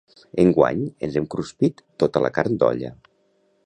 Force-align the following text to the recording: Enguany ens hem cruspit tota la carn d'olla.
Enguany 0.43 0.81
ens 1.09 1.19
hem 1.21 1.29
cruspit 1.35 1.87
tota 2.05 2.25
la 2.27 2.35
carn 2.39 2.61
d'olla. 2.65 2.95